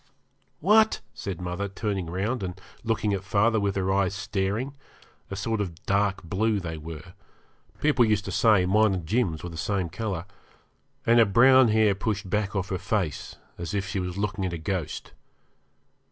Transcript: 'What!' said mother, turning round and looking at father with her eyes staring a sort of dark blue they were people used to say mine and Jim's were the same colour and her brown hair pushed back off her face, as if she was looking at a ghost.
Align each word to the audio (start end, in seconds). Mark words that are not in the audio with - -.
'What!' 0.61 0.99
said 1.13 1.39
mother, 1.39 1.67
turning 1.67 2.09
round 2.09 2.41
and 2.41 2.59
looking 2.83 3.13
at 3.13 3.23
father 3.23 3.59
with 3.59 3.75
her 3.75 3.93
eyes 3.93 4.15
staring 4.15 4.75
a 5.29 5.35
sort 5.35 5.61
of 5.61 5.85
dark 5.85 6.23
blue 6.23 6.59
they 6.59 6.75
were 6.75 7.13
people 7.81 8.03
used 8.03 8.25
to 8.25 8.31
say 8.31 8.65
mine 8.65 8.95
and 8.95 9.05
Jim's 9.05 9.43
were 9.43 9.49
the 9.51 9.57
same 9.57 9.89
colour 9.89 10.25
and 11.05 11.19
her 11.19 11.25
brown 11.25 11.67
hair 11.67 11.93
pushed 11.93 12.27
back 12.27 12.55
off 12.55 12.69
her 12.69 12.79
face, 12.79 13.35
as 13.59 13.75
if 13.75 13.87
she 13.87 13.99
was 13.99 14.17
looking 14.17 14.43
at 14.43 14.53
a 14.53 14.57
ghost. 14.57 15.13